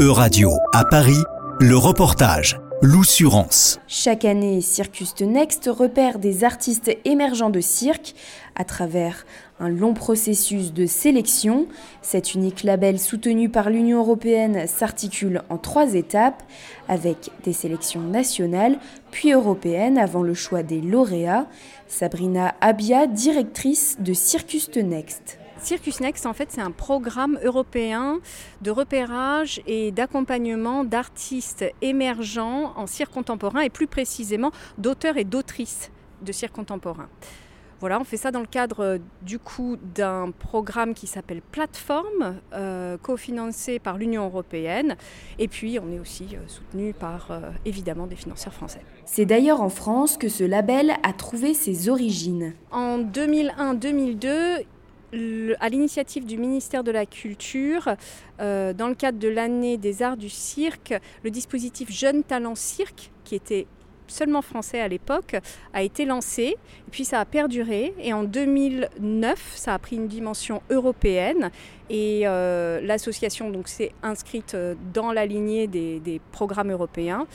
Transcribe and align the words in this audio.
E-Radio 0.00 0.52
à 0.72 0.86
Paris, 0.86 1.22
le 1.60 1.76
reportage. 1.76 2.58
L'Oussurance. 2.80 3.78
Chaque 3.86 4.24
année, 4.24 4.62
Circus 4.62 5.14
Next 5.20 5.68
repère 5.70 6.18
des 6.18 6.42
artistes 6.42 6.90
émergents 7.04 7.50
de 7.50 7.60
cirque 7.60 8.14
à 8.56 8.64
travers 8.64 9.26
un 9.58 9.68
long 9.68 9.92
processus 9.92 10.72
de 10.72 10.86
sélection. 10.86 11.66
Cet 12.00 12.32
unique 12.32 12.62
label 12.62 12.98
soutenu 12.98 13.50
par 13.50 13.68
l'Union 13.68 13.98
européenne 13.98 14.66
s'articule 14.66 15.42
en 15.50 15.58
trois 15.58 15.92
étapes, 15.94 16.42
avec 16.88 17.28
des 17.44 17.52
sélections 17.52 18.00
nationales 18.00 18.78
puis 19.10 19.32
européennes 19.32 19.98
avant 19.98 20.22
le 20.22 20.32
choix 20.32 20.62
des 20.62 20.80
lauréats. 20.80 21.46
Sabrina 21.88 22.54
Abia, 22.62 23.06
directrice 23.06 23.98
de 24.00 24.14
Circus 24.14 24.70
Next. 24.76 25.39
Circus 25.62 26.00
Next, 26.00 26.26
en 26.26 26.32
fait, 26.32 26.50
c'est 26.50 26.60
un 26.60 26.70
programme 26.70 27.38
européen 27.44 28.20
de 28.62 28.70
repérage 28.70 29.60
et 29.66 29.92
d'accompagnement 29.92 30.84
d'artistes 30.84 31.64
émergents 31.82 32.72
en 32.76 32.86
cirque 32.86 33.12
contemporain 33.12 33.60
et 33.60 33.70
plus 33.70 33.86
précisément 33.86 34.52
d'auteurs 34.78 35.16
et 35.16 35.24
d'autrices 35.24 35.90
de 36.22 36.32
cirque 36.32 36.54
contemporain. 36.54 37.08
Voilà, 37.80 37.98
on 37.98 38.04
fait 38.04 38.18
ça 38.18 38.30
dans 38.30 38.40
le 38.40 38.46
cadre 38.46 38.98
du 39.22 39.38
coup 39.38 39.78
d'un 39.94 40.32
programme 40.38 40.92
qui 40.92 41.06
s'appelle 41.06 41.40
Plateforme, 41.40 42.36
euh, 42.52 42.98
cofinancé 42.98 43.78
par 43.78 43.96
l'Union 43.96 44.26
européenne. 44.26 44.96
Et 45.38 45.48
puis 45.48 45.78
on 45.78 45.90
est 45.90 45.98
aussi 45.98 46.28
euh, 46.34 46.46
soutenu 46.46 46.92
par 46.92 47.30
euh, 47.30 47.40
évidemment 47.64 48.06
des 48.06 48.16
financeurs 48.16 48.52
français. 48.52 48.82
C'est 49.06 49.24
d'ailleurs 49.24 49.62
en 49.62 49.70
France 49.70 50.18
que 50.18 50.28
ce 50.28 50.44
label 50.44 50.92
a 51.02 51.14
trouvé 51.14 51.54
ses 51.54 51.88
origines. 51.88 52.52
En 52.70 52.98
2001-2002, 52.98 54.66
à 55.12 55.68
l'initiative 55.68 56.24
du 56.24 56.38
ministère 56.38 56.84
de 56.84 56.90
la 56.90 57.06
Culture, 57.06 57.88
euh, 58.40 58.72
dans 58.72 58.88
le 58.88 58.94
cadre 58.94 59.18
de 59.18 59.28
l'année 59.28 59.76
des 59.76 60.02
arts 60.02 60.16
du 60.16 60.28
cirque, 60.28 60.94
le 61.24 61.30
dispositif 61.30 61.90
Jeunes 61.90 62.22
Talents 62.22 62.54
Cirque, 62.54 63.10
qui 63.24 63.34
était 63.34 63.66
seulement 64.06 64.42
français 64.42 64.80
à 64.80 64.88
l'époque, 64.88 65.36
a 65.72 65.82
été 65.82 66.04
lancé. 66.04 66.42
Et 66.42 66.90
puis 66.90 67.04
ça 67.04 67.20
a 67.20 67.24
perduré. 67.24 67.94
Et 67.98 68.12
en 68.12 68.24
2009, 68.24 69.52
ça 69.54 69.74
a 69.74 69.78
pris 69.78 69.96
une 69.96 70.08
dimension 70.08 70.62
européenne. 70.70 71.50
Et 71.88 72.22
euh, 72.24 72.80
l'association 72.80 73.52
s'est 73.66 73.92
inscrite 74.02 74.54
euh, 74.54 74.74
dans 74.92 75.12
la 75.12 75.26
lignée 75.26 75.66
des, 75.66 76.20
programmes 76.32 76.70
européens. 76.70 77.26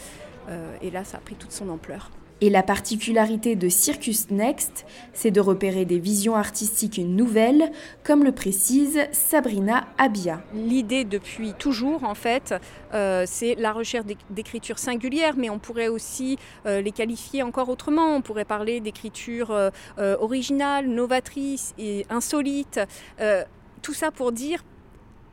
et 0.81 0.91
là, 0.91 1.03
ça 1.03 1.17
a 1.17 1.21
pris 1.21 1.35
toute 1.35 1.51
son 1.51 1.69
ampleur. 1.69 2.09
Et 2.41 2.49
la 2.49 2.63
particularité 2.63 3.55
de 3.55 3.69
Circus 3.69 4.29
Next, 4.29 4.85
c'est 5.13 5.31
de 5.31 5.39
repérer 5.39 5.85
des 5.85 5.99
visions 5.99 6.35
artistiques 6.35 6.97
nouvelles, 6.97 7.71
comme 8.03 8.25
le 8.25 8.33
précise 8.33 8.99
Sabrina 9.13 9.87
Abia. 9.97 10.41
L'idée 10.53 11.05
depuis 11.05 11.53
toujours, 11.53 12.03
en 12.03 12.13
fait, 12.13 12.53
euh, 12.93 13.23
c'est 13.25 13.55
la 13.55 13.71
recherche 13.71 14.05
d'écriture 14.29 14.79
singulière, 14.79 15.35
mais 15.37 15.49
on 15.49 15.59
pourrait 15.59 15.87
aussi 15.87 16.37
euh, 16.65 16.81
les 16.81 16.91
qualifier 16.91 17.41
encore 17.41 17.69
autrement. 17.69 18.15
On 18.17 18.21
pourrait 18.21 18.43
parler 18.43 18.81
d'écriture 18.81 19.51
euh, 19.51 19.71
originale, 20.19 20.87
novatrice 20.87 21.73
et 21.77 22.05
insolite. 22.09 22.81
tout 23.81 23.93
ça 23.93 24.11
pour 24.11 24.31
dire 24.31 24.63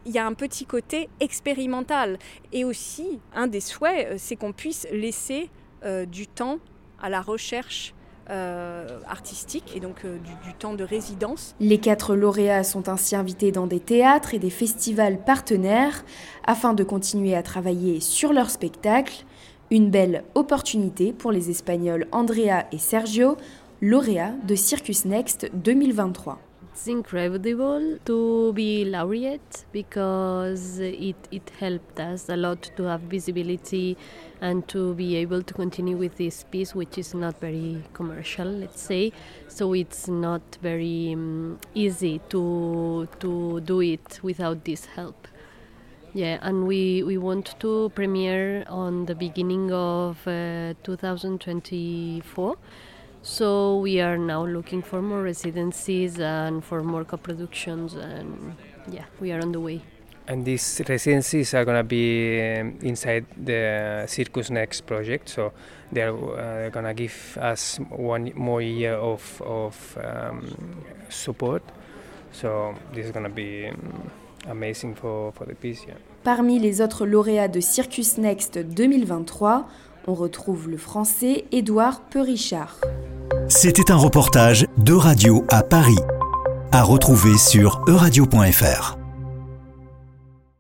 il 0.05 0.12
y 0.12 0.19
a 0.19 0.27
un 0.27 0.34
petit 0.34 0.67
côté 0.67 1.08
expérimental. 1.20 2.19
Et 2.53 2.64
aussi, 2.64 3.20
un 3.34 3.48
des 3.48 3.61
souhaits, 3.61 4.19
c'est 4.19 4.36
qu'on 4.36 4.53
puisse 4.53 4.86
laisser 4.92 5.50
du 6.06 6.27
temps 6.28 6.58
à 7.03 7.08
la 7.08 7.20
recherche 7.20 7.95
euh, 8.31 9.00
artistique 9.08 9.72
et 9.75 9.81
donc 9.81 10.05
euh, 10.05 10.17
du, 10.45 10.55
temps 10.55 10.75
de 10.75 10.84
résidence. 10.84 11.56
Les 11.58 11.78
quatre 11.78 12.14
lauréats 12.14 12.62
sont 12.62 12.89
ainsi 12.89 13.17
invités 13.17 13.50
dans 13.50 13.67
des 13.67 13.81
théâtres 13.81 14.33
et 14.33 14.39
des 14.39 14.48
festivals 14.48 15.19
partenaires 15.25 16.05
afin 16.45 16.73
de 16.73 16.84
continuer 16.84 17.34
à 17.34 17.42
travailler 17.42 17.98
sur 17.98 18.33
leur 18.33 18.48
spectacle. 18.48 19.25
Une 19.73 19.91
belle 19.91 20.23
opportunité 20.36 21.12
pour 21.12 21.33
les 21.33 21.50
Espagnols 21.50 22.06
Andrea 22.12 22.67
et 22.70 22.78
Sergio, 22.78 23.36
lauréats 23.80 24.34
de 24.47 24.55
Circus 24.55 25.05
Next 25.05 25.51
2023. 25.55 26.39
It's 26.72 26.88
incredible 26.88 27.98
to 28.06 28.52
be 28.55 28.84
laureate 28.86 29.66
because 29.72 30.78
it, 30.78 31.28
it 31.30 31.52
helped 31.60 32.00
us 32.00 32.28
a 32.30 32.36
lot 32.36 32.70
to 32.77 32.84
have 32.84 33.02
visibility 33.02 33.96
and 34.40 34.66
to 34.68 34.94
be 34.94 35.16
able 35.16 35.42
to 35.42 35.55
continue 35.55 35.96
with 35.98 36.16
this 36.16 36.44
piece, 36.50 36.74
which 36.74 36.96
is 36.96 37.14
not 37.14 37.38
very 37.40 37.84
commercial, 37.92 38.46
let's 38.46 38.80
say. 38.80 39.12
So 39.48 39.74
it's 39.74 40.08
not 40.08 40.42
very 40.62 41.12
um, 41.12 41.58
easy 41.74 42.20
to 42.30 43.06
to 43.20 43.61
do 43.61 43.80
it 43.82 44.18
without 44.22 44.64
this 44.64 44.86
help. 44.86 45.28
Yeah, 46.14 46.38
and 46.42 46.66
we, 46.66 47.02
we 47.02 47.16
want 47.16 47.55
to 47.61 47.90
premiere 47.94 48.64
on 48.68 49.06
the 49.06 49.14
beginning 49.14 49.72
of 49.72 50.27
uh, 50.27 50.74
2024. 50.82 52.56
So 53.22 53.78
we 53.78 54.00
are 54.00 54.18
now 54.18 54.44
looking 54.44 54.83
for 54.83 55.00
more 55.00 55.22
residencies 55.22 56.18
and 56.18 56.64
for 56.64 56.83
more 56.83 57.05
co-productions, 57.05 57.94
and 57.94 58.56
yeah, 58.90 59.05
we 59.20 59.30
are 59.30 59.40
on 59.40 59.52
the 59.52 59.60
way. 59.60 59.80
And 60.27 60.44
these 60.44 60.83
residencies 60.88 61.55
are 61.55 61.64
going 61.64 61.78
to 61.78 61.84
be 61.84 62.40
um, 62.40 62.78
inside 62.82 63.27
the 63.36 64.06
Circus 64.08 64.50
Next 64.50 64.86
project, 64.86 65.28
so 65.28 65.52
they're 65.92 66.12
uh, 66.12 66.68
going 66.70 66.84
to 66.84 66.94
give 66.94 67.38
us 67.40 67.78
one 67.90 68.32
more 68.34 68.61
year 68.61 68.94
of, 68.94 69.42
of 69.44 69.98
um, 70.02 70.82
support. 71.08 71.62
So 72.32 72.74
this 72.92 73.06
is 73.06 73.12
going 73.12 73.24
to 73.24 73.30
be 73.30 73.68
um, 73.68 74.11
amazing 74.48 74.96
for, 74.96 75.32
for 75.32 75.44
the 75.44 75.55
piece. 75.55 75.84
Yeah. 75.86 75.94
Parmi 76.24 76.58
les 76.58 76.80
autres 76.80 77.05
lauréats 77.05 77.48
de 77.48 77.61
Circus 77.61 78.18
Next 78.18 78.58
2023, 78.74 79.64
on 80.06 80.14
retrouve 80.14 80.68
le 80.68 80.77
français 80.77 81.44
Édouard 81.52 82.00
Perichard. 82.11 82.80
C'était 83.55 83.92
un 83.92 83.96
reportage 83.96 84.67
de 84.79 84.95
Radio 84.95 85.45
à 85.51 85.63
Paris, 85.63 85.98
à 86.73 86.83
retrouver 86.83 87.36
sur 87.36 87.83
euradio.fr. 87.86 89.02